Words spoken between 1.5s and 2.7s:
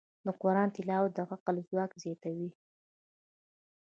ځواک زیاتوي.